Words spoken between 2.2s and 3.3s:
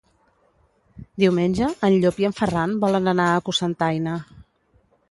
i en Ferran volen anar